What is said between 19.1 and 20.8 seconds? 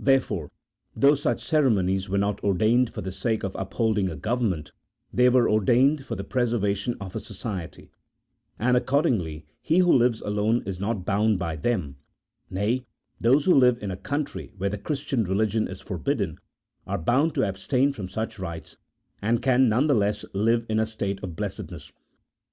and can none the less live in